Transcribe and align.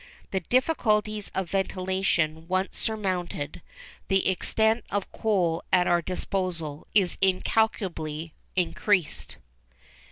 _The 0.31 0.49
difficulties 0.49 1.29
of 1.35 1.51
ventilation 1.51 2.47
once 2.47 2.75
surmounted, 2.75 3.61
the 4.07 4.27
extent 4.29 4.83
of 4.89 5.11
coal 5.11 5.61
at 5.71 5.85
our 5.85 6.01
disposal 6.01 6.87
is 6.95 7.19
incalculably 7.21 8.33
increased. 8.55 9.37